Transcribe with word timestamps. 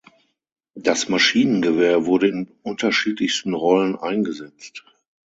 Das 0.73 1.09
Maschinengewehr 1.09 2.07
wurde 2.07 2.27
in 2.27 2.51
unterschiedlichsten 2.63 3.53
Rollen 3.53 3.95
eingesetzt. 3.95 4.83